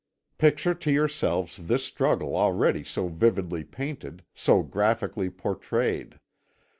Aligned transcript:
"Picture 0.39 0.73
to 0.73 0.91
yourselves 0.91 1.57
this 1.67 1.85
struggle 1.85 2.35
already 2.35 2.83
so 2.83 3.07
vividly 3.07 3.63
painted, 3.63 4.23
so 4.33 4.63
graphically 4.63 5.29
portrayed. 5.29 6.19